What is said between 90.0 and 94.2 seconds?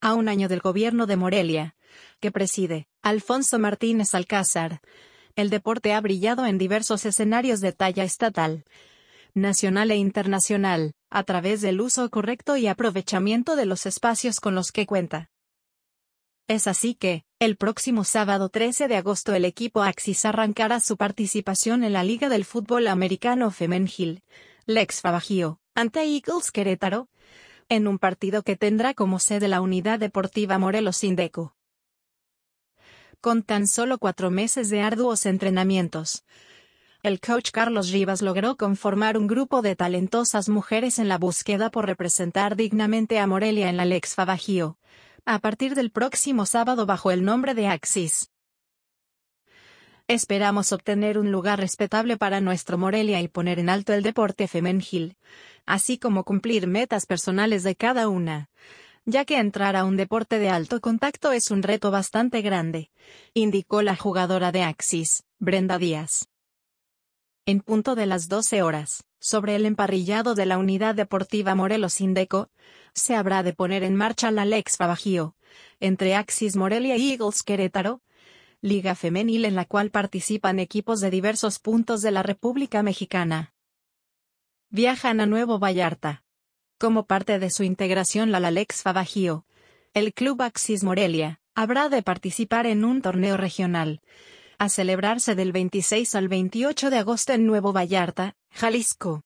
Club Axis Morelia, habrá de participar en un torneo regional,